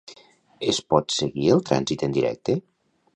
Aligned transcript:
Es 0.71 0.79
pot 0.93 1.13
seguir 1.17 1.51
el 1.57 1.63
trànsit 1.69 2.07
en 2.09 2.17
directe? 2.19 2.57